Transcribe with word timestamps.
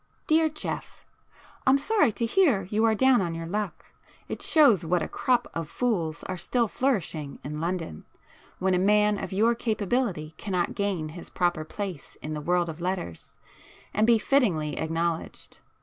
Dear 0.25 0.49
Geoff, 0.49 1.05
I'm 1.67 1.77
sorry 1.77 2.11
to 2.13 2.25
hear 2.25 2.63
you 2.71 2.85
are 2.85 2.95
down 2.95 3.21
on 3.21 3.35
your 3.35 3.45
luck; 3.45 3.85
it 4.27 4.41
shows 4.41 4.83
what 4.83 5.03
a 5.03 5.07
crop 5.07 5.47
of 5.53 5.69
fools 5.69 6.23
are 6.23 6.37
still 6.37 6.67
flourishing 6.67 7.37
in 7.43 7.61
London, 7.61 8.05
when 8.57 8.73
a 8.73 8.79
man 8.79 9.19
of 9.23 9.31
your 9.31 9.53
capability 9.53 10.33
cannot 10.37 10.73
gain 10.73 11.09
his 11.09 11.29
proper 11.29 11.63
place 11.63 12.17
in 12.19 12.33
the 12.33 12.41
world 12.41 12.67
of 12.67 12.81
letters, 12.81 13.37
and 13.93 14.07
be 14.07 14.17
fittingly 14.17 14.75
acknowledged. 14.75 15.59